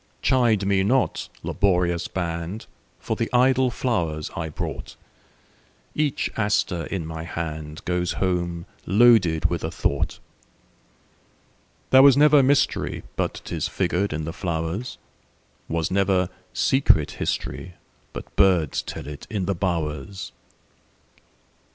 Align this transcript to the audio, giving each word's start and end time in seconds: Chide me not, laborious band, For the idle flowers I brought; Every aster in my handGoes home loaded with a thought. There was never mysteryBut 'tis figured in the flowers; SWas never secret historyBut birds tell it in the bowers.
Chide 0.23 0.65
me 0.65 0.81
not, 0.83 1.29
laborious 1.43 2.07
band, 2.07 2.65
For 2.99 3.15
the 3.15 3.29
idle 3.31 3.69
flowers 3.69 4.31
I 4.35 4.49
brought; 4.49 4.95
Every 5.95 6.11
aster 6.35 6.87
in 6.87 7.05
my 7.05 7.23
handGoes 7.23 8.13
home 8.13 8.65
loaded 8.87 9.45
with 9.51 9.63
a 9.63 9.69
thought. 9.69 10.17
There 11.91 12.01
was 12.01 12.17
never 12.17 12.41
mysteryBut 12.41 13.43
'tis 13.43 13.67
figured 13.67 14.11
in 14.11 14.25
the 14.25 14.33
flowers; 14.33 14.97
SWas 15.69 15.91
never 15.91 16.29
secret 16.51 17.17
historyBut 17.19 18.25
birds 18.35 18.81
tell 18.81 19.05
it 19.05 19.27
in 19.29 19.45
the 19.45 19.53
bowers. 19.53 20.31